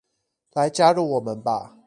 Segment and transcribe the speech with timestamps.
[0.53, 1.77] 來加入我們吧